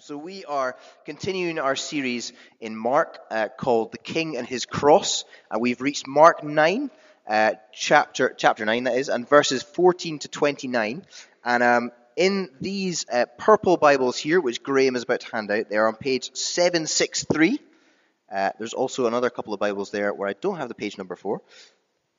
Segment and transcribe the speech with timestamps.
[0.00, 5.24] So we are continuing our series in Mark uh, called "The King and His Cross,"
[5.50, 6.90] and we've reached Mark nine,
[7.26, 11.06] uh, chapter chapter nine that is, and verses fourteen to twenty nine.
[11.42, 15.70] And um, in these uh, purple Bibles here, which Graham is about to hand out,
[15.70, 17.58] they're on page seven six three.
[18.30, 21.16] Uh, there's also another couple of Bibles there where I don't have the page number
[21.16, 21.40] for,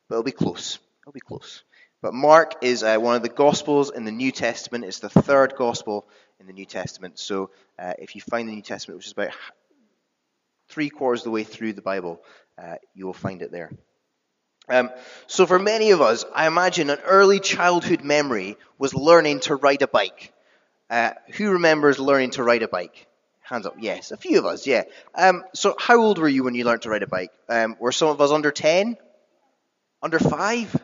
[0.07, 0.79] but it'll be close.
[1.03, 1.61] It'll be close.
[2.01, 4.85] But Mark is uh, one of the Gospels in the New Testament.
[4.85, 6.07] It's the third Gospel
[6.39, 7.19] in the New Testament.
[7.19, 9.31] So uh, if you find the New Testament, which is about
[10.69, 12.21] three quarters of the way through the Bible,
[12.57, 13.71] uh, you will find it there.
[14.67, 14.91] Um,
[15.27, 19.81] so for many of us, I imagine an early childhood memory was learning to ride
[19.81, 20.31] a bike.
[20.89, 23.07] Uh, who remembers learning to ride a bike?
[23.41, 23.75] Hands up.
[23.79, 24.67] Yes, a few of us.
[24.67, 24.83] Yeah.
[25.15, 27.31] Um, so how old were you when you learned to ride a bike?
[27.47, 28.95] Um, were some of us under ten?
[30.03, 30.75] Under five?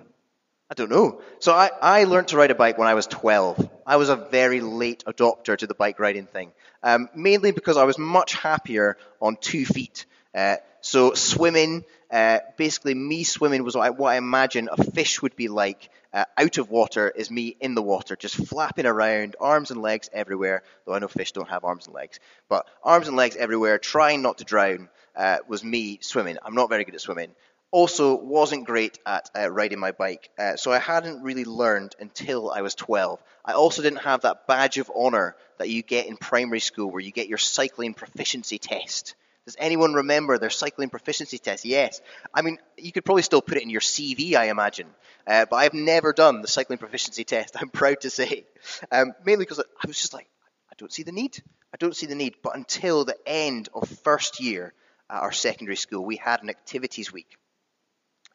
[0.70, 1.22] I don't know.
[1.40, 3.70] So I, I learned to ride a bike when I was 12.
[3.86, 7.84] I was a very late adopter to the bike riding thing, um, mainly because I
[7.84, 10.06] was much happier on two feet.
[10.34, 15.22] Uh, so swimming, uh, basically me swimming was what I, what I, imagine a fish
[15.22, 19.36] would be like uh, out of water is me in the water, just flapping around,
[19.40, 23.08] arms and legs everywhere, though I know fish don't have arms and legs, but arms
[23.08, 26.38] and legs everywhere, trying not to drown uh, was me swimming.
[26.44, 27.32] I'm not very good at swimming
[27.72, 32.50] also wasn't great at uh, riding my bike, uh, so I hadn't really learned until
[32.50, 33.22] I was 12.
[33.44, 37.02] I also didn't have that badge of honor that you get in primary school where
[37.02, 39.16] you get your cycling proficiency test.
[39.46, 41.66] Does anyone remember their cycling proficiency test?
[41.66, 42.02] Yes.
[42.34, 44.88] I mean, you could probably still put it in your CV, I imagine.
[45.28, 48.46] Uh, but I've never done the cycling proficiency test, I'm proud to say.
[48.92, 50.28] Um, mainly because I was just like,
[50.72, 51.44] I don't see the need.
[51.74, 52.36] I don't see the need.
[52.42, 54.74] But until the end of first year
[55.10, 57.38] at our secondary school, we had an activities week.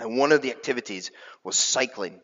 [0.00, 1.10] And one of the activities
[1.44, 2.20] was cycling.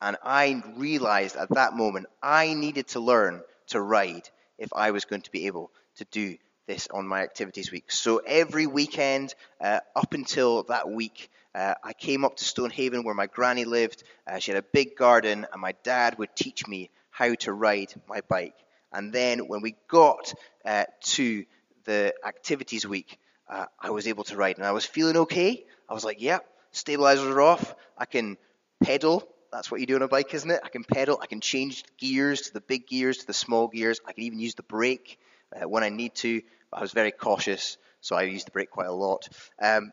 [0.00, 4.28] And I realized at that moment I needed to learn to ride
[4.58, 7.90] if I was going to be able to do this on my activities week.
[7.90, 13.14] So every weekend, uh, up until that week, uh, I came up to Stonehaven where
[13.14, 14.02] my granny lived.
[14.26, 17.92] Uh, she had a big garden, and my dad would teach me how to ride
[18.08, 18.56] my bike.
[18.92, 20.34] And then when we got
[20.64, 21.44] uh, to
[21.84, 23.18] the activities week,
[23.48, 25.64] uh, I was able to ride, and I was feeling okay.
[25.88, 26.38] I was like, "Yeah,
[26.72, 27.74] stabilizers are off.
[27.96, 28.36] I can
[28.82, 29.26] pedal.
[29.52, 30.60] That's what you do on a bike, isn't it?
[30.64, 31.18] I can pedal.
[31.22, 34.00] I can change gears to the big gears to the small gears.
[34.06, 35.18] I can even use the brake
[35.54, 36.42] uh, when I need to.
[36.72, 39.28] I was very cautious, so I used the brake quite a lot.
[39.60, 39.92] Um,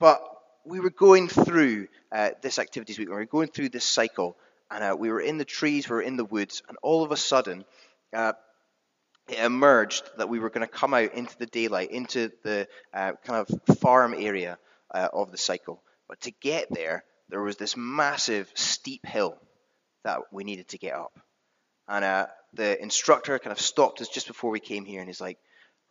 [0.00, 0.20] but
[0.64, 3.08] we were going through uh, this activities week.
[3.08, 4.36] We were going through this cycle,
[4.70, 7.12] and uh, we were in the trees, we were in the woods, and all of
[7.12, 7.64] a sudden,
[8.12, 8.32] uh,
[9.28, 13.12] it emerged that we were going to come out into the daylight, into the uh,
[13.24, 14.58] kind of farm area
[14.92, 15.82] uh, of the cycle.
[16.08, 19.36] But to get there, there was this massive steep hill
[20.04, 21.18] that we needed to get up.
[21.88, 25.20] And uh, the instructor kind of stopped us just before we came here and he's
[25.20, 25.38] like,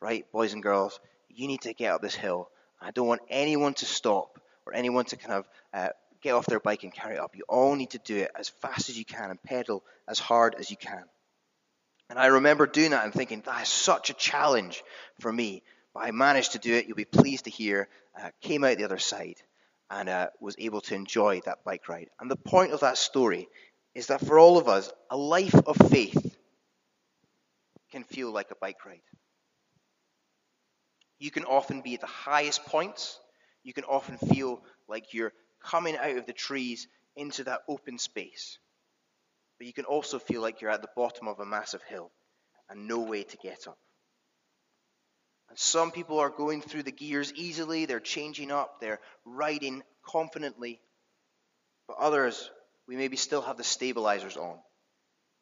[0.02, 1.00] Right, boys and girls,
[1.30, 2.50] you need to get up this hill.
[2.82, 5.90] I don't want anyone to stop or anyone to kind of uh,
[6.22, 7.36] get off their bike and carry it up.
[7.36, 10.56] You all need to do it as fast as you can and pedal as hard
[10.60, 11.04] as you can.
[12.10, 14.84] And I remember doing that and thinking, that is such a challenge
[15.20, 15.64] for me.
[15.94, 16.88] But I managed to do it.
[16.88, 17.88] You'll be pleased to hear.
[18.20, 19.42] Uh, came out the other side
[19.90, 22.10] and uh, was able to enjoy that bike ride.
[22.20, 23.48] And the point of that story
[23.94, 26.36] is that for all of us, a life of faith
[27.92, 29.02] can feel like a bike ride.
[31.20, 33.20] You can often be at the highest points.
[33.64, 38.60] You can often feel like you're coming out of the trees into that open space.
[39.58, 42.12] But you can also feel like you're at the bottom of a massive hill
[42.70, 43.78] and no way to get up.
[45.56, 50.82] Some people are going through the gears easily, they're changing up, they're riding confidently.
[51.88, 52.50] But others,
[52.88, 54.58] we maybe still have the stabilizers on.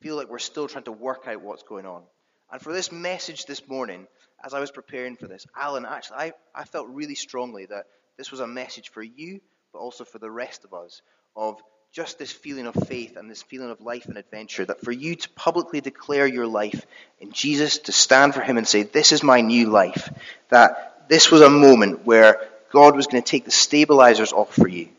[0.02, 2.04] Feel like we're still trying to work out what's going on.
[2.52, 4.08] And for this message this morning,
[4.44, 7.86] as I was preparing for this, Alan, actually, I, I felt really strongly that
[8.18, 9.40] this was a message for you,
[9.72, 11.02] but also for the rest of us,
[11.36, 11.60] of
[11.94, 15.16] just this feeling of faith and this feeling of life and adventure, that for you
[15.16, 16.88] to publicly declare your life
[17.20, 20.12] in Jesus, to stand for Him and say, This is my new life,
[20.50, 22.42] that this was a moment where
[22.72, 24.90] God was going to take the stabilizers off for you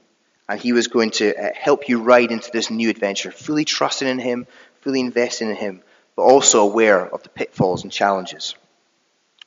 [0.49, 4.07] and He was going to uh, help you ride into this new adventure, fully trusting
[4.07, 4.47] in Him,
[4.83, 5.83] fully investing in Him,
[6.15, 8.55] but also aware of the pitfalls and challenges.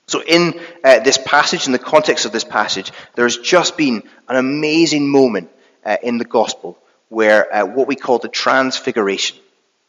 [0.08, 4.36] So, in uh, this passage, in the context of this passage, there's just been an
[4.36, 5.50] amazing moment
[5.86, 6.78] uh, in the gospel
[7.10, 9.38] where uh, what we call the transfiguration.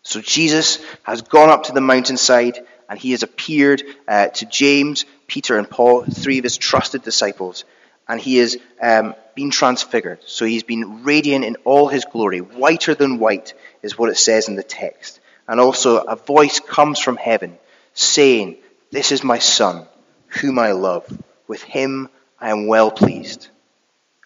[0.03, 5.05] So Jesus has gone up to the mountainside and he has appeared uh, to James,
[5.27, 7.65] Peter, and Paul, three of his trusted disciples,
[8.09, 10.21] and he has um, been transfigured.
[10.25, 14.49] So he's been radiant in all his glory, whiter than white, is what it says
[14.49, 15.21] in the text.
[15.47, 17.59] And also, a voice comes from heaven
[17.93, 18.57] saying,
[18.91, 19.87] This is my Son,
[20.29, 21.05] whom I love.
[21.47, 22.09] With him
[22.41, 23.49] I am well pleased.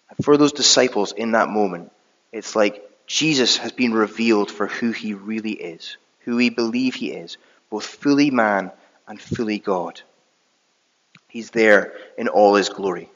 [0.09, 1.91] And for those disciples in that moment,
[2.33, 7.11] it's like Jesus has been revealed for who he really is, who we believe he
[7.11, 7.37] is,
[7.69, 8.71] both fully man
[9.07, 10.01] and fully God.
[11.27, 13.09] He's there in all his glory.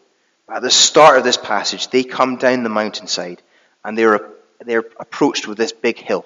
[0.50, 3.42] At the start of this passage, they come down the mountainside
[3.84, 4.30] and they're,
[4.64, 6.26] they're approached with this big hill.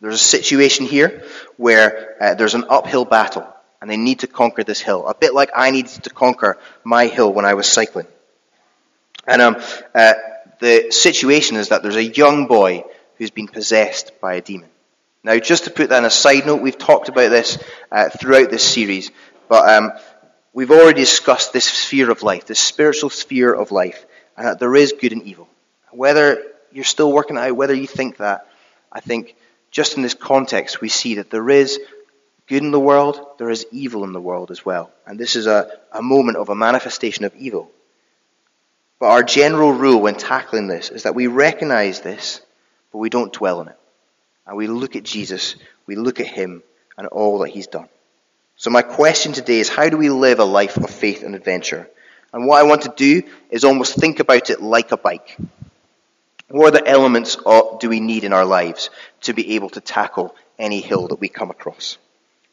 [0.00, 1.24] There's a situation here
[1.56, 3.46] where uh, there's an uphill battle
[3.80, 7.06] and they need to conquer this hill, a bit like I needed to conquer my
[7.06, 8.06] hill when I was cycling.
[9.26, 9.56] And um,
[9.94, 10.14] uh,
[10.60, 12.84] the situation is that there's a young boy
[13.16, 14.68] who's been possessed by a demon.
[15.24, 17.58] Now, just to put that in a side note, we've talked about this
[17.90, 19.10] uh, throughout this series,
[19.48, 19.92] but um,
[20.52, 24.06] we've already discussed this sphere of life, this spiritual sphere of life,
[24.36, 25.48] and that there is good and evil.
[25.90, 28.46] Whether you're still working out, whether you think that,
[28.92, 29.36] I think
[29.70, 31.78] just in this context, we see that there is
[32.46, 34.90] good in the world, there is evil in the world as well.
[35.06, 37.70] And this is a, a moment of a manifestation of evil.
[38.98, 42.40] But our general rule when tackling this is that we recognize this,
[42.92, 43.78] but we don't dwell on it.
[44.46, 45.54] And we look at Jesus,
[45.86, 46.62] we look at him,
[46.96, 47.88] and all that he's done.
[48.56, 51.88] So, my question today is how do we live a life of faith and adventure?
[52.32, 55.38] And what I want to do is almost think about it like a bike.
[56.48, 57.36] What are the elements
[57.78, 58.90] do we need in our lives
[59.22, 61.98] to be able to tackle any hill that we come across?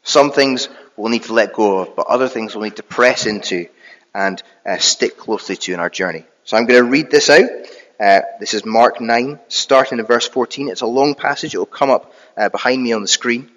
[0.02, 3.26] Some things we'll need to let go of, but other things we'll need to press
[3.26, 3.66] into
[4.14, 6.24] and uh, stick closely to in our journey.
[6.46, 7.50] So I'm going to read this out.
[7.98, 10.68] Uh, this is Mark 9, starting in verse 14.
[10.68, 11.54] It's a long passage.
[11.54, 13.50] It will come up uh, behind me on the screen.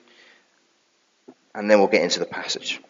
[1.53, 2.81] And then we'll get into the passage.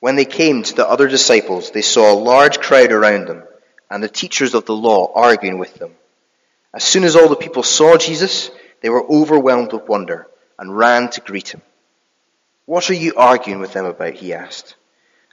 [0.00, 3.42] When they came to the other disciples, they saw a large crowd around them,
[3.90, 5.92] and the teachers of the law arguing with them.
[6.72, 8.50] As soon as all the people saw Jesus,
[8.80, 10.28] they were overwhelmed with wonder
[10.58, 11.60] and ran to greet him.
[12.64, 14.14] What are you arguing with them about?
[14.14, 14.76] he asked.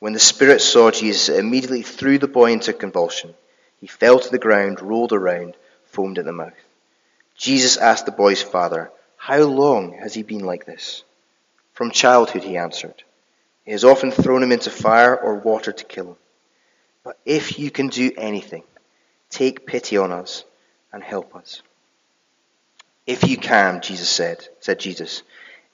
[0.00, 3.34] When the spirit saw Jesus, it immediately threw the boy into convulsion.
[3.80, 5.56] He fell to the ground, rolled around,
[5.86, 6.52] foamed at the mouth.
[7.36, 11.02] Jesus asked the boy's father, How long has he been like this?
[11.72, 13.02] From childhood, he answered.
[13.64, 16.16] He has often thrown him into fire or water to kill him.
[17.04, 18.64] But if you can do anything,
[19.30, 20.44] take pity on us
[20.92, 21.62] and help us.
[23.06, 25.22] If you can, Jesus said, said Jesus,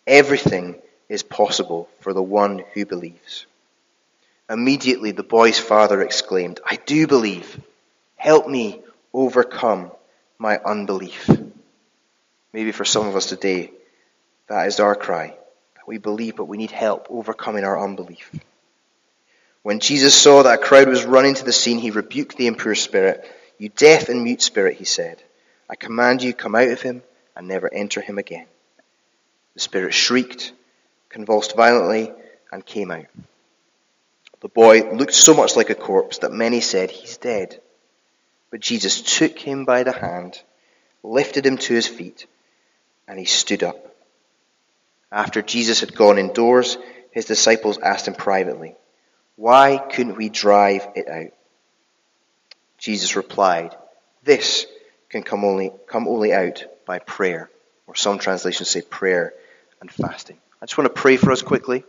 [0.06, 0.76] everything
[1.08, 3.46] is possible for the one who believes.
[4.54, 7.60] Immediately the boy's father exclaimed, I do believe.
[8.14, 8.80] Help me
[9.12, 9.90] overcome
[10.38, 11.28] my unbelief.
[12.52, 13.72] Maybe for some of us today,
[14.46, 15.36] that is our cry.
[15.74, 18.30] That we believe, but we need help overcoming our unbelief.
[19.64, 22.76] When Jesus saw that a crowd was running to the scene, he rebuked the impure
[22.76, 23.28] spirit.
[23.58, 25.20] You deaf and mute spirit, he said,
[25.68, 27.02] I command you, come out of him
[27.34, 28.46] and never enter him again.
[29.54, 30.52] The spirit shrieked,
[31.08, 32.12] convulsed violently,
[32.52, 33.06] and came out.
[34.44, 37.62] The boy looked so much like a corpse that many said, He's dead.
[38.50, 40.38] But Jesus took him by the hand,
[41.02, 42.26] lifted him to his feet,
[43.08, 43.96] and he stood up.
[45.10, 46.76] After Jesus had gone indoors,
[47.10, 48.76] his disciples asked him privately,
[49.36, 51.32] Why couldn't we drive it out?
[52.76, 53.74] Jesus replied,
[54.24, 54.66] This
[55.08, 57.48] can come only, come only out by prayer.
[57.86, 59.32] Or some translations say prayer
[59.80, 60.36] and fasting.
[60.60, 61.82] I just want to pray for us quickly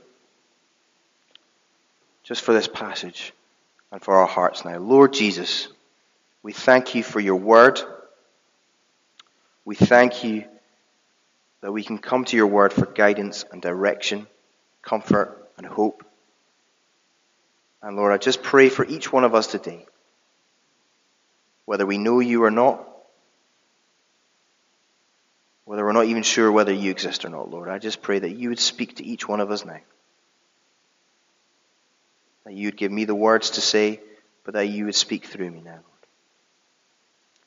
[2.25, 3.33] just for this passage
[3.91, 4.77] and for our hearts now.
[4.77, 5.67] Lord Jesus,
[6.43, 7.79] we thank you for your word.
[9.63, 10.45] We thank you
[11.61, 14.27] that we can come to your word for guidance and direction,
[14.81, 16.03] comfort and hope.
[17.81, 19.85] And Lord, I just pray for each one of us today,
[21.65, 22.87] whether we know you or not,
[25.65, 27.69] whether we're not even sure whether you exist or not, Lord.
[27.69, 29.79] I just pray that you would speak to each one of us now
[32.45, 33.99] that you would give me the words to say,
[34.43, 35.79] but that you would speak through me now.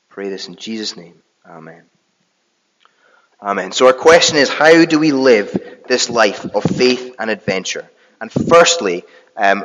[0.09, 1.14] Pray this in Jesus' name.
[1.47, 1.85] Amen.
[3.40, 3.73] Amen.
[3.73, 7.88] So our question is, how do we live this life of faith and adventure?
[8.21, 9.05] And firstly,
[9.37, 9.64] um,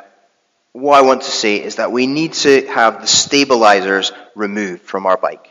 [0.74, 5.08] what I want to say is that we need to have the stabilizers removed from
[5.08, 5.50] our bike.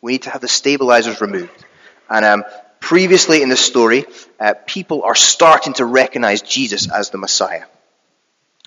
[0.00, 1.64] We need to have the stabilizers removed.
[2.08, 2.44] And um,
[2.84, 4.04] Previously in the story,
[4.38, 7.64] uh, people are starting to recognize Jesus as the Messiah.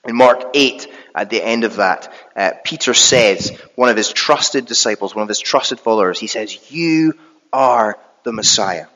[0.05, 4.65] In Mark 8, at the end of that, uh, Peter says, one of his trusted
[4.65, 7.13] disciples, one of his trusted followers, he says, You
[7.51, 8.87] are the Messiah.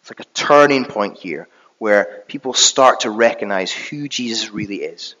[0.00, 1.48] It's like a turning point here
[1.78, 5.14] where people start to recognize who Jesus really is.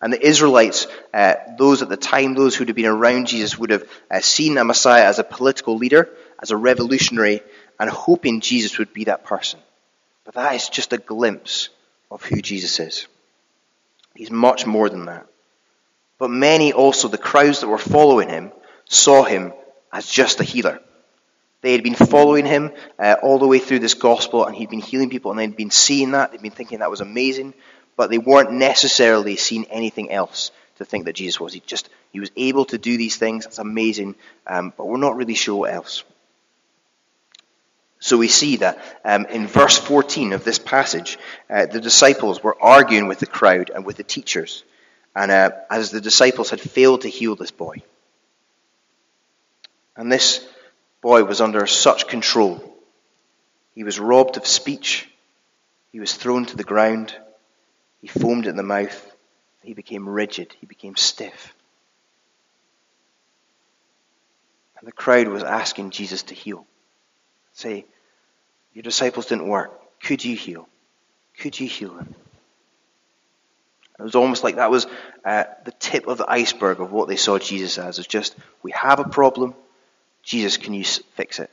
[0.00, 3.70] And the Israelites, uh, those at the time, those who'd have been around Jesus, would
[3.70, 6.08] have uh, seen a Messiah as a political leader,
[6.40, 7.42] as a revolutionary,
[7.78, 9.60] and hoping Jesus would be that person.
[10.24, 11.68] But that is just a glimpse
[12.10, 13.06] of who Jesus is.
[14.14, 15.26] He's much more than that.
[16.18, 18.52] But many also, the crowds that were following him,
[18.84, 19.52] saw him
[19.92, 20.80] as just a healer.
[21.62, 24.80] They had been following him uh, all the way through this gospel, and he'd been
[24.80, 26.32] healing people, and they'd been seeing that.
[26.32, 27.54] They'd been thinking that was amazing
[28.00, 31.52] but they weren't necessarily seeing anything else to think that Jesus was.
[31.52, 33.44] He just he was able to do these things.
[33.44, 34.14] That's amazing,
[34.46, 36.02] um, but we're not really sure what else.
[38.00, 41.18] So we see that um, in verse 14 of this passage,
[41.50, 44.64] uh, the disciples were arguing with the crowd and with the teachers,
[45.14, 47.82] and uh, as the disciples had failed to heal this boy,
[49.96, 50.46] and this
[51.02, 52.64] boy was under such control.
[53.74, 55.06] He was robbed of speech.
[55.92, 57.14] He was thrown to the ground.
[58.00, 59.14] He foamed at the mouth.
[59.62, 60.54] He became rigid.
[60.58, 61.54] He became stiff.
[64.78, 66.66] And the crowd was asking Jesus to heal.
[67.60, 67.84] Say,
[68.72, 70.00] your disciples didn't work.
[70.00, 70.66] Could you heal?
[71.38, 72.14] Could you heal them?
[73.98, 74.86] It was almost like that was
[75.26, 77.98] uh, the tip of the iceberg of what they saw Jesus as.
[77.98, 79.54] It's just, we have a problem.
[80.22, 81.50] Jesus, can you fix it?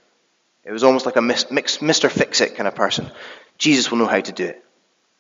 [0.64, 2.10] It was almost like a Mr.
[2.10, 3.12] Fix It kind of person.
[3.58, 4.64] Jesus will know how to do it.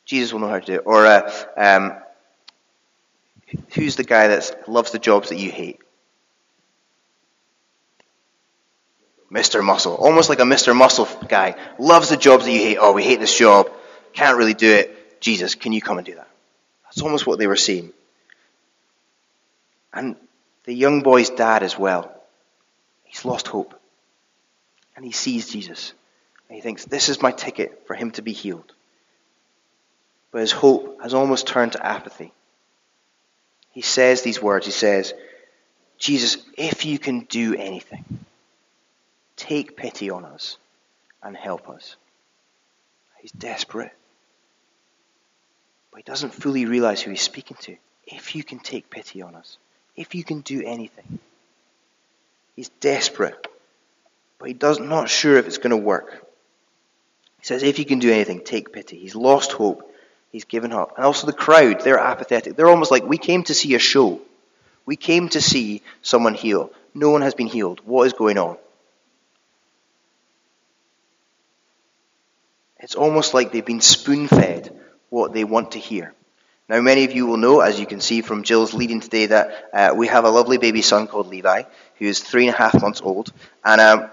[0.05, 0.83] Jesus will know how to do it.
[0.85, 1.97] Or uh, um,
[3.73, 5.81] who's the guy that loves the jobs that you hate?
[9.31, 9.63] Mr.
[9.63, 9.95] Muscle.
[9.95, 10.75] Almost like a Mr.
[10.75, 11.55] Muscle guy.
[11.77, 12.77] Loves the jobs that you hate.
[12.79, 13.69] Oh, we hate this job.
[14.13, 15.19] Can't really do it.
[15.21, 16.29] Jesus, can you come and do that?
[16.85, 17.91] That's almost what they were saying.
[19.93, 20.15] And
[20.65, 22.13] the young boy's dad as well.
[23.03, 23.73] He's lost hope.
[24.95, 25.93] And he sees Jesus.
[26.49, 28.73] And he thinks, this is my ticket for him to be healed
[30.31, 32.31] but his hope has almost turned to apathy.
[33.71, 35.13] He says these words He says,
[35.97, 38.05] Jesus, if you can do anything,
[39.37, 40.57] take pity on us
[41.23, 41.95] and help us.
[43.21, 43.93] He's desperate.
[45.91, 47.77] But he doesn't fully realize who he's speaking to.
[48.05, 49.57] If you can take pity on us,
[49.95, 51.19] if you can do anything.
[52.55, 53.47] He's desperate,
[54.39, 56.25] but he does not sure if it's going to work.
[57.39, 58.97] He says, if you can do anything, take pity.
[58.97, 59.87] He's lost hope
[60.31, 60.95] He's given up.
[60.97, 62.55] And also the crowd, they're apathetic.
[62.55, 64.21] They're almost like, we came to see a show.
[64.85, 66.71] We came to see someone heal.
[66.93, 67.81] No one has been healed.
[67.85, 68.57] What is going on?
[72.79, 74.77] It's almost like they've been spoon fed
[75.09, 76.13] what they want to hear.
[76.69, 79.69] Now, many of you will know, as you can see from Jill's leading today, that
[79.73, 81.63] uh, we have a lovely baby son called Levi,
[81.97, 83.31] who is three and a half months old.
[83.63, 84.09] And um,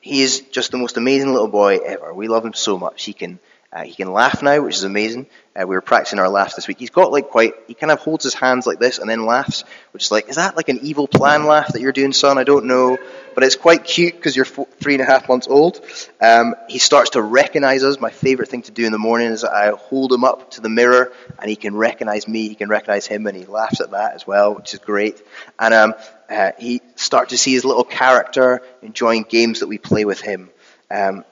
[0.00, 2.14] he is just the most amazing little boy ever.
[2.14, 3.04] We love him so much.
[3.04, 3.38] He can
[3.70, 5.26] uh, he can laugh now, which is amazing.
[5.54, 6.78] Uh, we were practicing our laughs this week.
[6.78, 9.64] He's got like quite, he kind of holds his hands like this and then laughs,
[9.92, 12.38] which is like, is that like an evil plan laugh that you're doing, son?
[12.38, 12.96] I don't know.
[13.38, 15.80] But it's quite cute because you're four, three and a half months old.
[16.20, 18.00] Um, he starts to recognize us.
[18.00, 20.68] My favorite thing to do in the morning is I hold him up to the
[20.68, 24.14] mirror and he can recognize me, he can recognize him, and he laughs at that
[24.14, 25.22] as well, which is great.
[25.56, 25.94] And um,
[26.28, 30.50] uh, he starts to see his little character enjoying games that we play with him.
[30.90, 31.24] Um,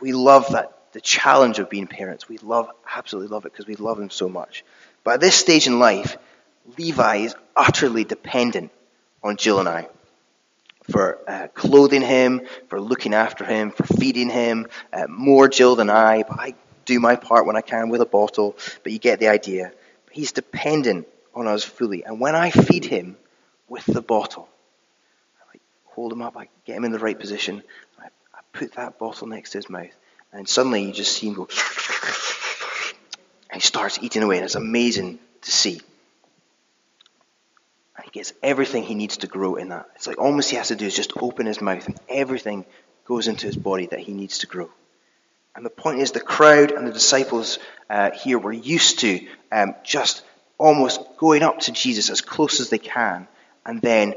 [0.00, 2.28] we love that the challenge of being parents.
[2.28, 4.64] We love, absolutely love it because we love him so much.
[5.02, 6.16] But at this stage in life,
[6.78, 8.70] Levi is utterly dependent
[9.20, 9.88] on Jill and I
[10.90, 14.66] for uh, clothing him, for looking after him, for feeding him.
[14.92, 16.54] Uh, more Jill than I, but I
[16.84, 18.56] do my part when I can with a bottle.
[18.82, 19.72] But you get the idea.
[20.10, 22.04] He's dependent on us fully.
[22.04, 23.16] And when I feed him
[23.68, 24.48] with the bottle,
[25.54, 27.62] I hold him up, I get him in the right position,
[27.98, 29.94] I, I put that bottle next to his mouth.
[30.32, 31.48] And suddenly you just see him go,
[33.50, 35.80] and he starts eating away, and it's amazing to see.
[38.00, 39.86] And he gets everything he needs to grow in that.
[39.94, 42.64] It's like almost he has to do is just open his mouth, and everything
[43.04, 44.70] goes into his body that he needs to grow.
[45.54, 47.58] And the point is, the crowd and the disciples
[47.90, 50.22] uh, here were used to um, just
[50.56, 53.28] almost going up to Jesus as close as they can,
[53.66, 54.14] and then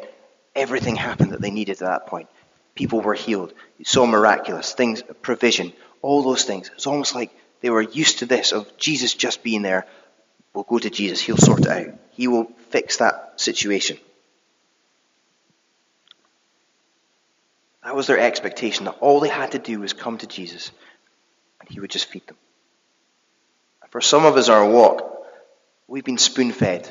[0.56, 2.30] everything happened that they needed at that point.
[2.75, 3.54] People were healed.
[3.80, 6.72] You saw miraculous things, provision, all those things.
[6.74, 9.86] It's almost like they were used to this of Jesus just being there.
[10.54, 11.20] We'll go to Jesus.
[11.20, 12.00] He'll sort it out.
[12.12, 13.98] He will fix that situation.
[17.84, 20.72] That was their expectation that all they had to do was come to Jesus
[21.60, 22.38] and He would just feed them.
[23.90, 25.28] For some of us, our walk,
[25.88, 26.90] we've been spoon fed,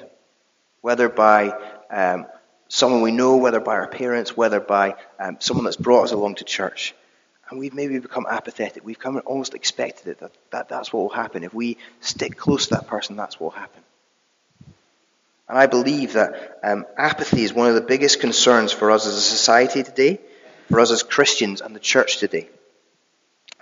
[0.83, 1.49] whether by
[1.91, 2.27] um,
[2.69, 6.37] someone we know, whether by our parents, whether by um, someone that's brought us along
[6.37, 6.95] to church.
[7.51, 8.85] And we've maybe become apathetic.
[8.85, 11.43] We've come almost expected it, that, that that's what will happen.
[11.43, 13.83] If we stick close to that person, that's what will happen.
[15.53, 19.15] And I believe that um, apathy is one of the biggest concerns for us as
[19.15, 20.19] a society today,
[20.71, 22.49] for us as Christians and the church today.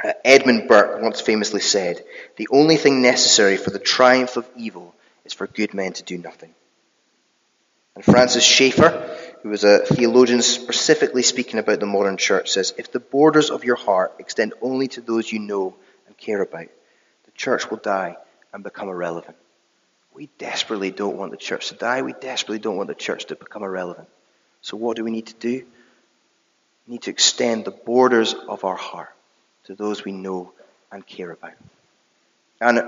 [0.05, 2.01] Uh, Edmund Burke once famously said,
[2.37, 4.95] The only thing necessary for the triumph of evil
[5.25, 6.55] is for good men to do nothing.
[7.97, 12.93] And Francis Schaeffer, who was a theologian specifically speaking about the modern church, says, If
[12.93, 15.75] the borders of your heart extend only to those you know
[16.07, 16.69] and care about,
[17.25, 18.17] the church will die
[18.55, 19.37] and become irrelevant.
[20.15, 22.03] We desperately don't want the church to die.
[22.03, 24.09] We desperately don't want the church to become irrelevant.
[24.63, 25.65] So, what do we need to do?
[26.87, 29.15] We need to extend the borders of our heart
[29.65, 30.53] to those we know
[30.91, 31.53] and care about.
[32.61, 32.83] And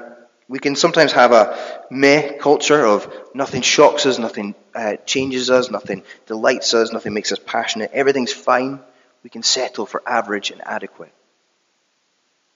[0.48, 5.70] we can sometimes have a meh culture of nothing shocks us, nothing uh, changes us,
[5.70, 7.90] nothing delights us, nothing makes us passionate.
[7.94, 8.80] Everything's fine.
[9.22, 11.12] We can settle for average and adequate.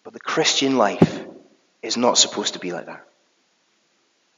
[0.05, 1.25] But the Christian life
[1.83, 3.07] is not supposed to be like that.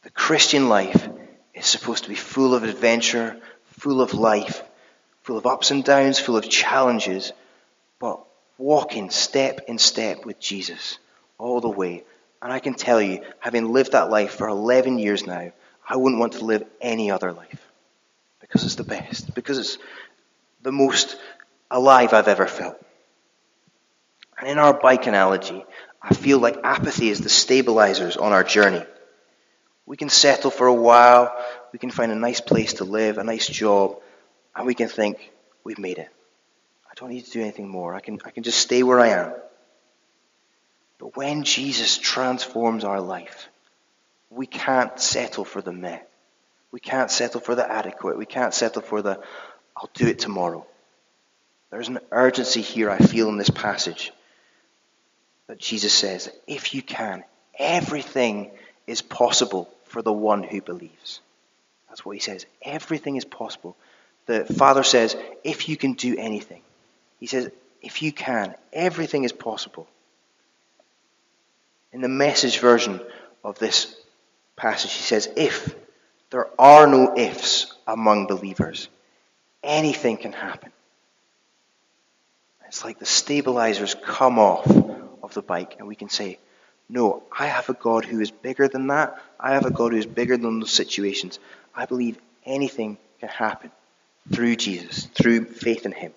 [0.02, 1.09] The Christian life
[1.55, 3.37] is supposed to be full of adventure,
[3.78, 4.62] full of life,
[5.23, 7.33] full of ups and downs, full of challenges,
[7.99, 8.21] but
[8.57, 10.99] walking step in step with Jesus
[11.37, 12.05] all the way.
[12.40, 15.52] And I can tell you, having lived that life for 11 years now,
[15.88, 17.67] I wouldn't want to live any other life
[18.40, 19.78] because it's the best, because it's
[20.62, 21.17] the most
[21.71, 22.81] alive I've ever felt.
[24.38, 25.64] And in our bike analogy,
[26.00, 28.85] I feel like apathy is the stabilizers on our journey.
[29.88, 31.35] We can settle for a while,
[31.73, 33.97] we can find a nice place to live, a nice job,
[34.54, 35.33] and we can think,
[35.64, 36.11] we've made it
[36.90, 37.95] I don't need to do anything more.
[37.95, 39.33] I can, I can just stay where I am.
[40.99, 43.49] But when Jesus transforms our life,
[44.30, 46.00] we can't settle for the meh.
[46.73, 48.18] We can't settle for the adequate.
[48.18, 49.23] We can't settle for the,
[49.76, 50.67] I'll do it tomorrow.
[51.71, 54.12] There's an urgency here I feel in this passage
[55.47, 57.23] that Jesus says, if you can,
[57.58, 58.50] everything
[58.86, 61.20] is possible for the one who believes.
[61.88, 62.46] That's what he says.
[62.62, 63.76] Everything is possible.
[64.26, 66.62] The Father says, if you can do anything.
[67.18, 67.50] He says,
[67.82, 69.88] if you can, everything is possible.
[71.92, 73.00] In the message version
[73.42, 73.96] of this
[74.56, 75.74] passage, he says, if
[76.30, 78.88] there are no ifs among believers,
[79.62, 80.70] anything can happen.
[82.66, 84.66] It's like the stabilizers come off
[85.22, 86.38] of the bike, and we can say,
[86.88, 89.22] No, I have a God who is bigger than that.
[89.38, 91.38] I have a God who is bigger than those situations.
[91.74, 93.70] I believe anything can happen
[94.32, 96.12] through Jesus, through faith in Him.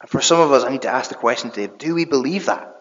[0.00, 2.46] And for some of us, I need to ask the question today do we believe
[2.46, 2.74] that?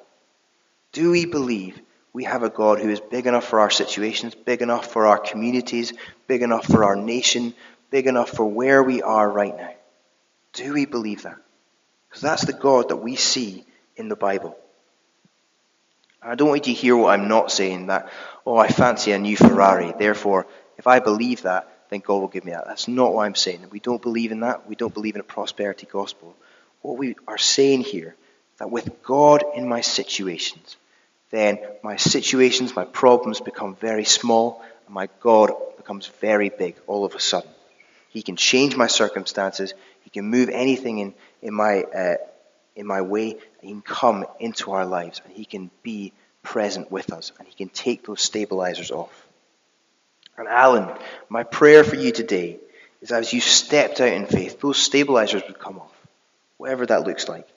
[0.91, 1.79] Do we believe
[2.13, 5.17] we have a God who is big enough for our situations, big enough for our
[5.17, 5.91] communities,
[6.27, 7.53] big enough for our nation,
[7.89, 9.73] big enough for where we are right now?
[10.53, 11.37] Do we believe that?
[12.07, 13.65] Because that's the God that we see
[13.97, 14.57] in the Bible.
[16.25, 18.09] I don't want you to hear what I'm not saying that,
[18.45, 22.43] oh, I fancy a new Ferrari, therefore, if I believe that, then God will give
[22.43, 22.65] me that.
[22.65, 23.67] That's not what I'm saying.
[23.69, 24.67] We don't believe in that.
[24.67, 26.35] We don't believe in a prosperity gospel
[26.85, 28.15] what we are saying here
[28.59, 30.77] that with God in my situations,
[31.31, 37.03] then my situations, my problems become very small, and my God becomes very big all
[37.03, 37.49] of a sudden.
[38.09, 39.73] He can change my circumstances.
[40.03, 42.15] He can move anything in, in, my, uh,
[42.75, 43.37] in my way.
[43.61, 47.53] He can come into our lives, and He can be present with us, and He
[47.53, 49.25] can take those stabilizers off.
[50.37, 50.89] And Alan,
[51.29, 52.59] my prayer for you today
[53.01, 55.91] is as you stepped out in faith, those stabilizers would come off
[56.57, 57.47] whatever that looks like,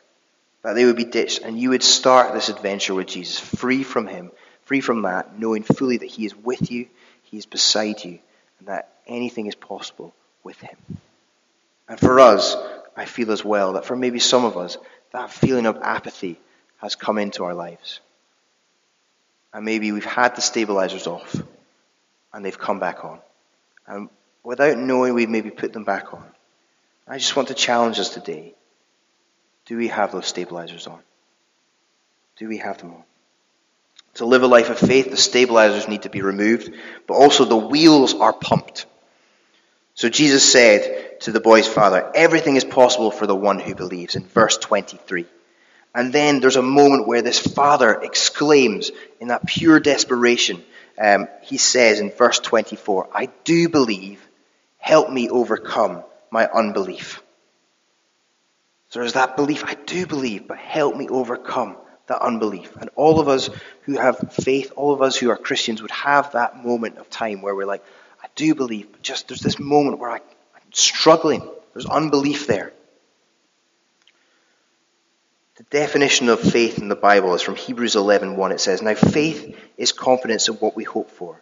[0.62, 4.06] that they would be ditched, and you would start this adventure with Jesus, free from
[4.06, 4.30] Him,
[4.64, 6.88] free from that, knowing fully that He is with you,
[7.22, 8.18] He is beside you,
[8.58, 10.76] and that anything is possible with Him.
[11.88, 12.56] And for us,
[12.96, 14.76] I feel as well that for maybe some of us,
[15.12, 16.38] that feeling of apathy
[16.78, 18.00] has come into our lives.
[19.52, 21.34] And maybe we've had the stabilizers off,
[22.32, 23.20] and they've come back on.
[23.86, 24.10] And
[24.44, 26.24] without knowing, we've maybe put them back on.
[27.06, 28.54] I just want to challenge us today
[29.68, 30.98] do we have those stabilizers on?
[32.38, 33.04] Do we have them on?
[34.14, 36.74] To live a life of faith, the stabilizers need to be removed,
[37.06, 38.86] but also the wheels are pumped.
[39.98, 44.14] So Jesus said to the boy's father, Everything is possible for the one who believes,
[44.14, 45.26] in verse 23.
[45.92, 50.62] And then there's a moment where this father exclaims in that pure desperation.
[50.96, 54.24] Um, he says in verse 24, I do believe,
[54.76, 57.20] help me overcome my unbelief.
[58.90, 62.76] So there's that belief, I do believe, but help me overcome that unbelief.
[62.76, 63.50] And all of us
[63.82, 67.42] who have faith, all of us who are Christians, would have that moment of time
[67.42, 67.82] where we're like,
[68.22, 71.48] I do believe, but just there's this moment where I, I'm struggling.
[71.72, 72.72] There's unbelief there.
[75.56, 78.52] The definition of faith in the Bible is from Hebrews 11:1.
[78.52, 81.40] It says, "Now faith is confidence in what we hope for,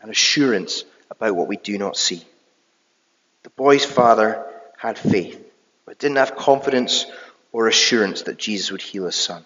[0.00, 2.24] and assurance about what we do not see."
[3.42, 4.46] The boy's father
[4.78, 5.38] had faith,
[5.84, 7.06] but didn't have confidence
[7.52, 9.44] or assurance that Jesus would heal his son.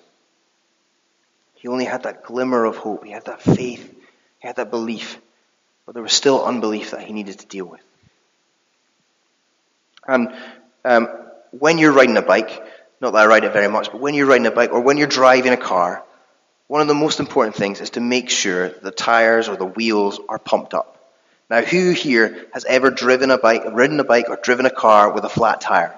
[1.55, 3.05] He only had that glimmer of hope.
[3.05, 3.93] He had that faith.
[4.41, 5.21] He had that belief.
[5.87, 7.81] But there was still unbelief that he needed to deal with.
[10.07, 10.35] And
[10.85, 11.09] um,
[11.51, 12.63] when you're riding a bike,
[13.01, 14.97] not that I ride it very much, but when you're riding a bike or when
[14.97, 16.05] you're driving a car,
[16.67, 20.21] one of the most important things is to make sure the tires or the wheels
[20.29, 20.99] are pumped up.
[21.51, 25.13] Now, who here has ever driven a bike, ridden a bike, or driven a car
[25.13, 25.95] with a flat tire?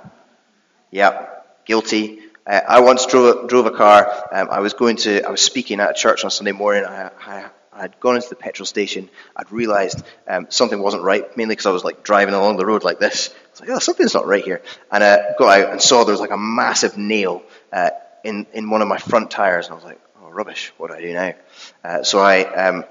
[0.91, 2.19] Yep, guilty.
[2.45, 4.29] Uh, I once drove, drove a car.
[4.33, 6.85] Um, I was going to, I was speaking at a church on Sunday morning.
[6.85, 7.45] I, I,
[7.75, 9.11] I'd gone into the petrol station.
[9.37, 12.85] I'd realised um, something wasn't right, mainly because I was like driving along the road
[12.85, 13.31] like this.
[13.31, 14.63] I was like, oh, something's not right here.
[14.91, 17.91] And I uh, got out and saw there was like a massive nail uh,
[18.23, 20.73] in in one of my front tires, and I was like, oh, rubbish.
[20.77, 21.35] What do I do now?
[21.83, 22.85] Uh, so I um,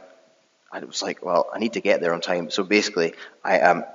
[0.72, 2.50] I was like, well, I need to get there on time.
[2.50, 3.86] So basically, I um,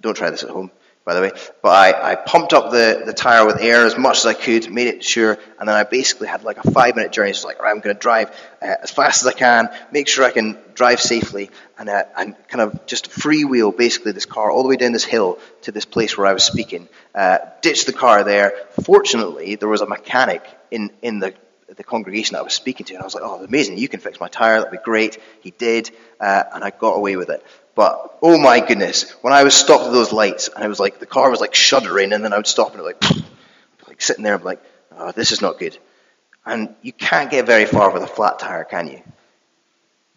[0.00, 0.70] don't try this at home,
[1.08, 1.32] by the way.
[1.62, 4.70] But I, I pumped up the, the tire with air as much as I could,
[4.70, 7.30] made it sure, and then I basically had like a five minute journey.
[7.30, 8.28] It's like, right, I'm going to drive
[8.60, 12.36] uh, as fast as I can, make sure I can drive safely, and, uh, and
[12.48, 15.86] kind of just freewheel basically this car all the way down this hill to this
[15.86, 16.90] place where I was speaking.
[17.14, 18.52] Uh, ditched the car there.
[18.84, 21.32] Fortunately, there was a mechanic in, in the
[21.76, 23.76] the congregation that I was speaking to, and I was like, "Oh, amazing!
[23.76, 24.58] You can fix my tire.
[24.58, 27.44] That'd be great." He did, uh, and I got away with it.
[27.78, 30.98] But oh my goodness, when I was stopped at those lights, and I was like,
[30.98, 33.00] the car was like shuddering, and then I would stop and like,
[33.86, 34.60] like sitting there, I'm like,
[34.90, 35.78] "Oh, this is not good."
[36.44, 39.00] And you can't get very far with a flat tire, can you?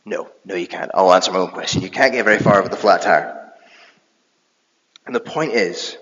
[0.05, 0.89] No, no, you can't.
[0.95, 1.83] I'll answer my own question.
[1.83, 3.53] You can't get very far with a flat tire.
[5.05, 5.99] And the point is,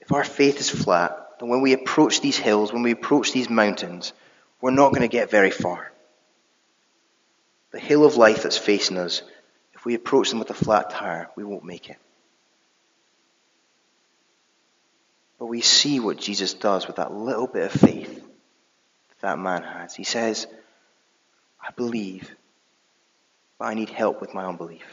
[0.00, 3.48] if our faith is flat, then when we approach these hills, when we approach these
[3.48, 4.12] mountains,
[4.60, 5.92] we're not going to get very far.
[7.70, 9.22] The hill of life that's facing us,
[9.82, 11.96] if we approach them with a flat tire, we won't make it.
[15.40, 19.64] But we see what Jesus does with that little bit of faith that, that man
[19.64, 19.92] has.
[19.92, 20.46] He says,
[21.60, 22.32] I believe,
[23.58, 24.86] but I need help with my unbelief.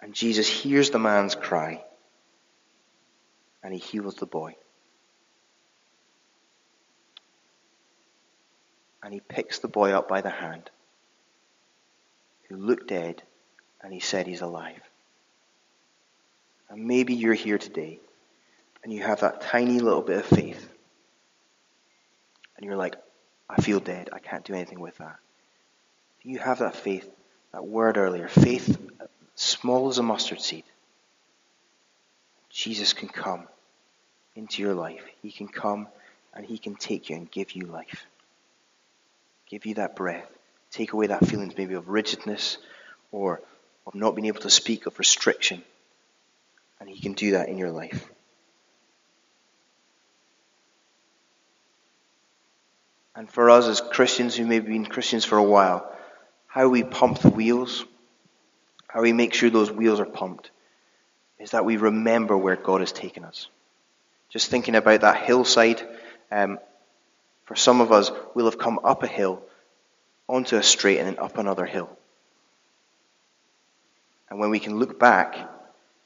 [0.00, 1.84] And Jesus hears the man's cry
[3.62, 4.56] and he heals the boy.
[9.02, 10.70] and he picks the boy up by the hand,
[12.50, 13.22] who looked dead,
[13.80, 14.82] and he said he's alive.
[16.68, 18.00] And maybe you're here today,
[18.84, 20.68] and you have that tiny little bit of faith,
[22.56, 22.96] and you're like,
[23.48, 24.10] I feel dead.
[24.12, 25.16] I can't do anything with that.
[26.22, 27.08] You have that faith,
[27.52, 28.78] that word earlier, faith
[29.34, 30.64] small as a mustard seed?
[32.50, 33.48] Jesus can come
[34.36, 35.02] into your life.
[35.22, 35.88] He can come
[36.34, 38.04] and he can take you and give you life
[39.50, 40.30] give you that breath,
[40.70, 42.58] take away that feelings maybe of rigidness
[43.12, 43.40] or
[43.86, 45.62] of not being able to speak, of restriction.
[46.78, 48.08] And He can do that in your life.
[53.14, 55.90] And for us as Christians who may have been Christians for a while,
[56.46, 57.84] how we pump the wheels,
[58.88, 60.50] how we make sure those wheels are pumped,
[61.38, 63.48] is that we remember where God has taken us.
[64.30, 65.86] Just thinking about that hillside,
[66.30, 66.58] um,
[67.44, 69.42] for some of us, we'll have come up a hill,
[70.30, 71.90] onto a straight, and then up another hill.
[74.28, 75.36] And when we can look back,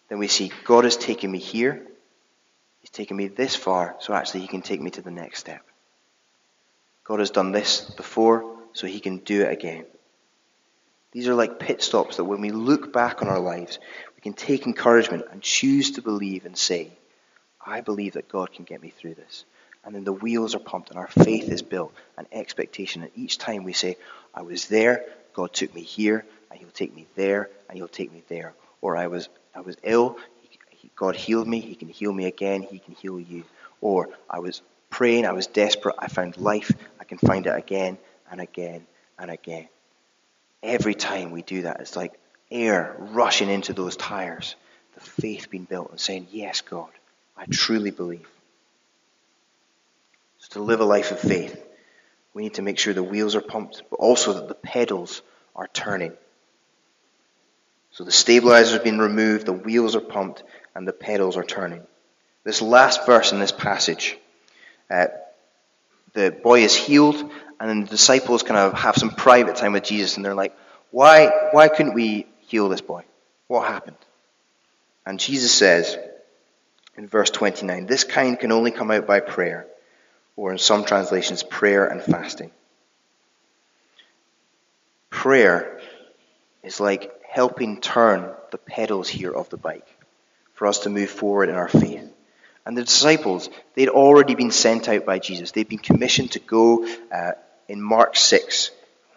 [0.08, 1.87] then we see God has taken me here.
[2.80, 5.62] He's taken me this far, so actually He can take me to the next step.
[7.04, 9.84] God has done this before, so He can do it again.
[11.12, 13.78] These are like pit stops that when we look back on our lives,
[14.16, 16.90] we can take encouragement and choose to believe and say,
[17.64, 19.44] I believe that God can get me through this.
[19.85, 23.03] And then the wheels are pumped and our faith is built and expectation.
[23.03, 23.97] And each time we say,
[24.35, 28.12] I was there, God took me here, and He'll take me there, and He'll take
[28.12, 28.55] me there.
[28.81, 30.18] Or I was, I was ill,
[30.97, 33.44] God healed me, He can heal me again, He can heal you.
[33.81, 36.70] Or I was praying, I was desperate, I found life,
[37.01, 37.99] I can find it again
[38.31, 38.87] and again
[39.18, 39.68] and again.
[40.62, 42.12] Every time we do that, it's like
[42.51, 44.55] air rushing into those tires.
[44.94, 46.90] The faith being built and saying, Yes, God,
[47.37, 48.29] I truly believe.
[50.44, 51.59] So to live a life of faith,
[52.35, 55.22] we need to make sure the wheels are pumped, but also that the pedals
[55.57, 56.12] are turning.
[57.92, 60.42] So the stabilizer has been removed, the wheels are pumped,
[60.74, 61.83] and the pedals are turning.
[62.42, 64.18] This last verse in this passage,
[64.90, 65.07] uh,
[66.12, 69.85] the boy is healed, and then the disciples kind of have some private time with
[69.85, 70.54] Jesus, and they're like,
[70.90, 73.04] why, why couldn't we heal this boy?
[73.46, 73.96] What happened?
[75.07, 75.96] And Jesus says
[76.96, 79.66] in verse 29, this kind can only come out by prayer,
[80.37, 82.51] or in some translations, prayer and fasting.
[85.11, 85.81] Prayer
[86.62, 89.87] is like helping turn the pedals here of the bike
[90.55, 92.11] for us to move forward in our faith.
[92.66, 95.51] And the disciples, they'd already been sent out by Jesus.
[95.51, 97.33] They'd been commissioned to go uh,
[97.68, 98.70] in Mark 6.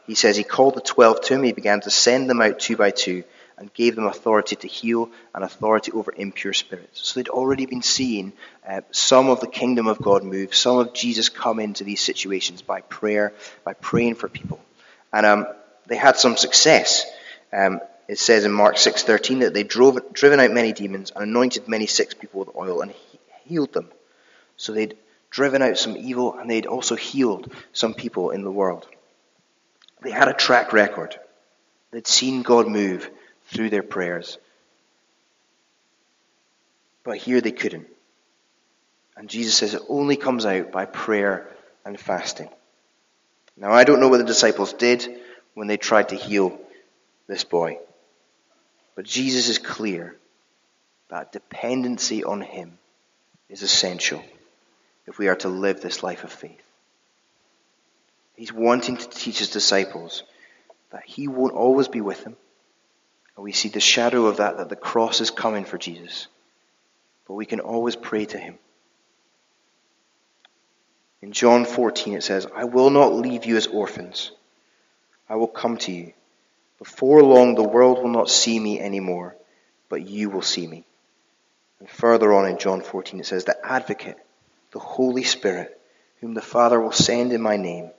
[0.06, 1.44] He says he called the twelve to him.
[1.44, 3.24] He began to send them out two by two
[3.58, 7.02] and gave them authority to heal and authority over impure spirits.
[7.02, 8.34] So they'd already been seeing
[8.68, 12.62] uh, some of the kingdom of God move, some of Jesus come into these situations
[12.62, 14.60] by prayer, by praying for people.
[15.12, 15.48] And um,
[15.88, 17.06] they had some success.
[17.52, 21.68] Um, it says in Mark 6:13 that they drove driven out many demons and anointed
[21.68, 22.94] many sick people with oil and
[23.46, 23.90] healed them.
[24.56, 24.98] So they'd
[25.30, 28.88] driven out some evil and they'd also healed some people in the world.
[30.02, 31.20] They had a track record.
[31.92, 33.10] They'd seen God move
[33.48, 34.38] through their prayers.
[37.04, 37.88] But here they couldn't.
[39.16, 41.50] And Jesus says it only comes out by prayer
[41.86, 42.50] and fasting.
[43.56, 45.08] Now, I don't know what the disciples did
[45.56, 46.60] when they tried to heal
[47.26, 47.80] this boy.
[48.96, 50.16] But Jesus is clear
[51.10, 52.78] that dependency on Him
[53.50, 54.24] is essential
[55.08, 56.62] if we are to live this life of faith.
[58.36, 60.24] He's wanting to teach his disciples
[60.92, 62.36] that he won't always be with them.
[63.38, 66.28] And we see the shadow of that, that the cross is coming for Jesus.
[67.28, 68.58] But we can always pray to him.
[71.22, 74.32] In John 14, it says, I will not leave you as orphans.
[75.30, 76.14] I will come to you.
[76.80, 79.36] Before long, the world will not see me anymore,
[79.90, 80.84] but you will see me.
[81.80, 84.18] And further on in John 14, it says, The advocate,
[84.72, 85.80] the Holy Spirit,
[86.22, 87.92] whom the Father will send in my name,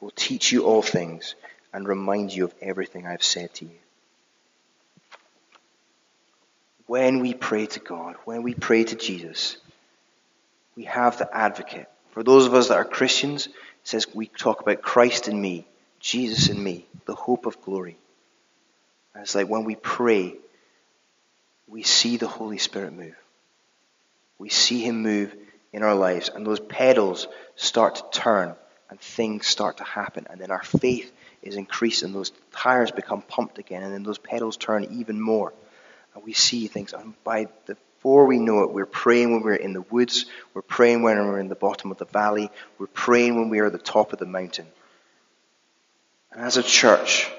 [0.00, 1.34] will teach you all things
[1.72, 3.78] and remind you of everything I've said to you.
[6.90, 9.58] When we pray to God, when we pray to Jesus,
[10.74, 11.88] we have the advocate.
[12.10, 13.52] For those of us that are Christians, it
[13.84, 15.68] says we talk about Christ in me,
[16.00, 17.96] Jesus in me, the hope of glory.
[19.14, 20.34] And it's like when we pray,
[21.68, 23.14] we see the Holy Spirit move.
[24.40, 25.32] We see Him move
[25.72, 28.56] in our lives, and those pedals start to turn,
[28.90, 33.22] and things start to happen, and then our faith is increased, and those tires become
[33.22, 35.52] pumped again, and then those pedals turn even more,
[36.22, 36.92] we see things.
[36.92, 40.62] And by the before we know it, we're praying when we're in the woods, we're
[40.62, 43.72] praying when we're in the bottom of the valley, we're praying when we are at
[43.72, 44.66] the top of the mountain.
[46.32, 47.30] And as a church,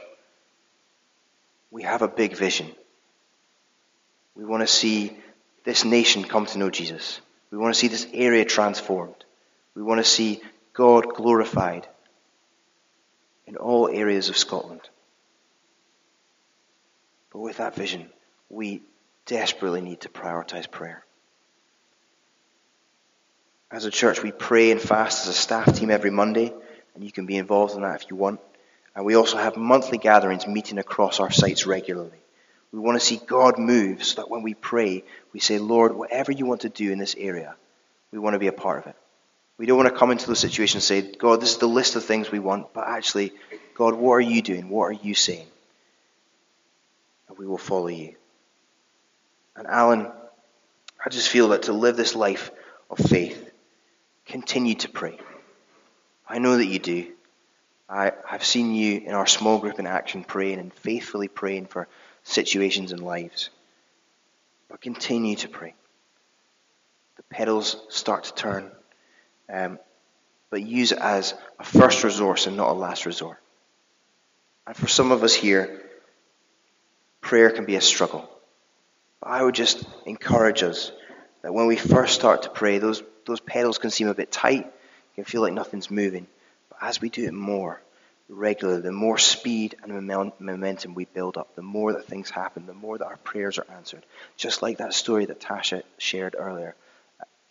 [1.71, 2.67] we have a big vision.
[4.35, 5.17] We want to see
[5.63, 7.19] this nation come to know Jesus.
[7.49, 9.25] We want to see this area transformed.
[9.73, 10.41] We want to see
[10.73, 11.87] God glorified
[13.47, 14.81] in all areas of Scotland.
[17.33, 18.11] But with that vision,
[18.51, 18.81] we
[19.25, 21.03] desperately need to prioritize prayer.
[23.71, 26.53] As a church, we pray and fast as a staff team every Monday,
[26.93, 28.41] and you can be involved in that if you want.
[28.93, 32.11] And we also have monthly gatherings meeting across our sites regularly.
[32.73, 36.33] We want to see God move so that when we pray, we say, Lord, whatever
[36.33, 37.55] you want to do in this area,
[38.11, 38.95] we want to be a part of it.
[39.57, 41.95] We don't want to come into those situations and say, God, this is the list
[41.95, 43.31] of things we want, but actually,
[43.75, 44.69] God, what are you doing?
[44.69, 45.47] What are you saying?
[47.29, 48.15] And we will follow you.
[49.55, 50.11] And Alan,
[51.03, 52.51] I just feel that to live this life
[52.89, 53.51] of faith,
[54.25, 55.17] continue to pray.
[56.27, 57.11] I know that you do.
[57.89, 61.89] I, I've seen you in our small group in action praying and faithfully praying for
[62.23, 63.49] situations and lives.
[64.69, 65.73] But continue to pray.
[67.17, 68.71] The pedals start to turn,
[69.51, 69.77] um,
[70.49, 73.37] but use it as a first resource and not a last resort.
[74.65, 75.81] And for some of us here,
[77.19, 78.29] prayer can be a struggle.
[79.23, 80.91] I would just encourage us
[81.41, 84.65] that when we first start to pray, those, those pedals can seem a bit tight,
[84.65, 86.27] you can feel like nothing's moving.
[86.69, 87.81] But as we do it more,
[88.29, 92.73] regularly, the more speed and momentum we build up, the more that things happen, the
[92.73, 94.03] more that our prayers are answered.
[94.37, 96.75] Just like that story that Tasha shared earlier.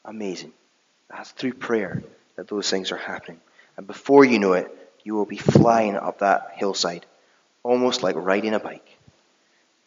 [0.04, 0.52] Amazing.
[1.09, 2.02] That's through prayer
[2.37, 3.40] that those things are happening.
[3.76, 7.06] And before you know it, you will be flying up that hillside,
[7.62, 8.87] almost like riding a bike.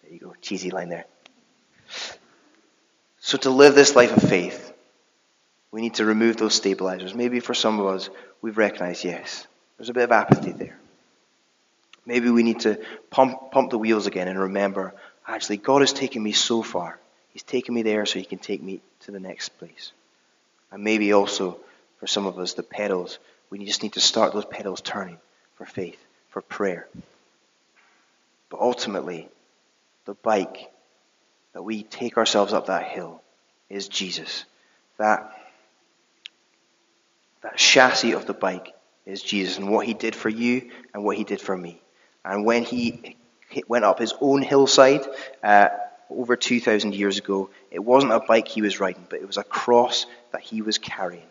[0.03, 1.05] There you go, cheesy line there.
[3.19, 4.73] So, to live this life of faith,
[5.71, 7.15] we need to remove those stabilizers.
[7.15, 8.09] Maybe for some of us,
[8.41, 10.77] we've recognized, yes, there's a bit of apathy there.
[12.05, 12.79] Maybe we need to
[13.09, 14.93] pump, pump the wheels again and remember
[15.27, 16.99] actually, God has taken me so far.
[17.31, 19.91] He's taken me there so He can take me to the next place.
[20.71, 21.57] And maybe also,
[21.99, 25.19] for some of us, the pedals, We just need to start those pedals turning
[25.55, 26.87] for faith, for prayer.
[28.49, 29.29] But ultimately,
[30.05, 30.72] the bike
[31.53, 33.21] that we take ourselves up that hill
[33.69, 34.45] is Jesus.
[34.97, 35.31] That,
[37.41, 38.73] that chassis of the bike
[39.05, 41.81] is Jesus and what he did for you and what he did for me.
[42.25, 43.17] And when he
[43.67, 45.05] went up his own hillside
[45.43, 45.69] uh,
[46.09, 49.43] over 2,000 years ago, it wasn't a bike he was riding, but it was a
[49.43, 51.27] cross that he was carrying.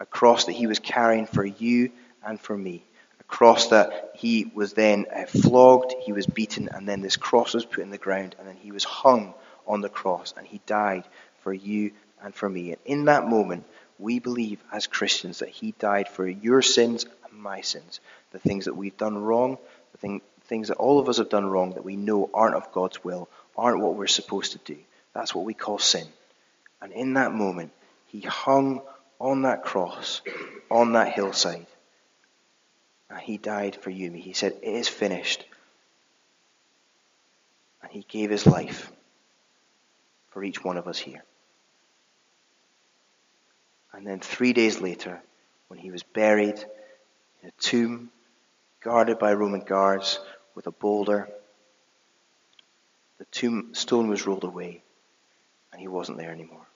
[0.00, 1.92] A cross that he was carrying for you
[2.24, 2.84] and for me.
[3.20, 7.54] A cross that he was then uh, flogged, he was beaten, and then this cross
[7.54, 9.34] was put in the ground, and then he was hung
[9.66, 11.04] on the cross, and he died
[11.42, 12.70] for you and for me.
[12.72, 13.64] And in that moment,
[13.98, 18.00] we believe as Christians that he died for your sins and my sins,
[18.32, 19.58] the things that we've done wrong,
[19.92, 22.72] the thing, things that all of us have done wrong that we know aren't of
[22.72, 24.78] God's will, aren't what we're supposed to do.
[25.14, 26.06] That's what we call sin.
[26.80, 27.70] And in that moment,
[28.06, 28.82] he hung
[29.20, 30.20] on that cross,
[30.70, 31.66] on that hillside.
[33.08, 34.20] And he died for you and me.
[34.20, 35.44] He said, It is finished.
[37.82, 38.90] And he gave his life
[40.32, 41.22] for each one of us here.
[43.92, 45.20] And then three days later,
[45.68, 46.58] when he was buried
[47.42, 48.10] in a tomb
[48.80, 50.18] guarded by Roman guards,
[50.54, 51.28] with a boulder.
[53.18, 54.82] The tombstone was rolled away,
[55.72, 56.66] and he wasn't there anymore.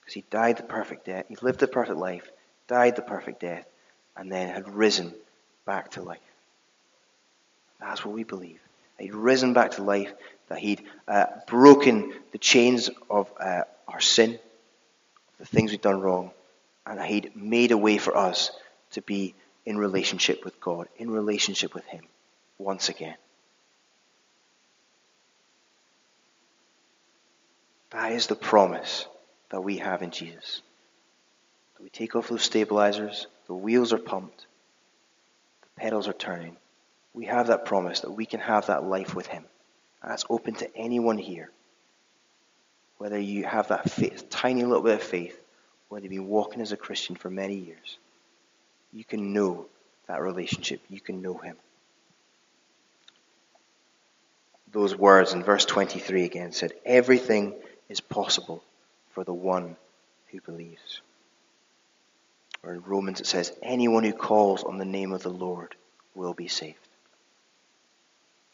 [0.00, 2.30] Because he died the perfect death, he lived the perfect life,
[2.66, 3.66] died the perfect death,
[4.16, 5.14] and then had risen
[5.66, 6.18] back to life.
[7.80, 8.60] That's what we believe.
[8.98, 10.12] He'd risen back to life,
[10.48, 14.38] that he'd uh, broken the chains of uh, our sin,
[15.38, 16.32] the things we'd done wrong,
[16.86, 18.50] and that he'd made a way for us
[18.92, 19.34] to be
[19.68, 22.02] in relationship with God, in relationship with Him
[22.56, 23.16] once again.
[27.90, 29.06] That is the promise
[29.50, 30.62] that we have in Jesus.
[31.80, 34.46] We take off those stabilizers, the wheels are pumped,
[35.62, 36.56] the pedals are turning.
[37.14, 39.44] We have that promise that we can have that life with Him.
[40.02, 41.50] And that's open to anyone here.
[42.98, 45.38] Whether you have that faith, tiny little bit of faith,
[45.88, 47.98] whether you've been walking as a Christian for many years,
[48.92, 49.66] you can know
[50.06, 50.80] that relationship.
[50.88, 51.56] You can know him.
[54.72, 57.54] Those words in verse 23 again said, Everything
[57.88, 58.62] is possible
[59.12, 59.76] for the one
[60.30, 61.00] who believes.
[62.62, 65.74] Or in Romans it says, Anyone who calls on the name of the Lord
[66.14, 66.87] will be saved.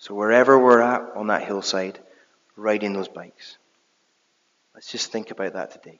[0.04, 1.98] So wherever we're at on that hillside,
[2.56, 3.56] riding those bikes,
[4.74, 5.98] let's just think about that today.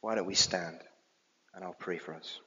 [0.00, 0.78] Why don't we stand
[1.52, 2.38] and I'll pray for us.